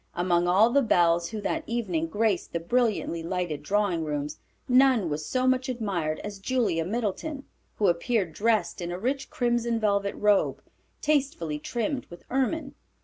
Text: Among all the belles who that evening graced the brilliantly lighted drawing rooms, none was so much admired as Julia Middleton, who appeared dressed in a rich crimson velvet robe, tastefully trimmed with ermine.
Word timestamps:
Among 0.15 0.47
all 0.47 0.71
the 0.71 0.81
belles 0.81 1.29
who 1.29 1.41
that 1.41 1.63
evening 1.67 2.07
graced 2.07 2.53
the 2.53 2.59
brilliantly 2.59 3.21
lighted 3.21 3.61
drawing 3.61 4.03
rooms, 4.03 4.39
none 4.67 5.11
was 5.11 5.23
so 5.27 5.45
much 5.45 5.69
admired 5.69 6.19
as 6.23 6.39
Julia 6.39 6.83
Middleton, 6.85 7.43
who 7.75 7.85
appeared 7.87 8.33
dressed 8.33 8.81
in 8.81 8.91
a 8.91 8.97
rich 8.97 9.29
crimson 9.29 9.79
velvet 9.79 10.15
robe, 10.15 10.63
tastefully 11.03 11.59
trimmed 11.59 12.07
with 12.07 12.23
ermine. 12.31 12.73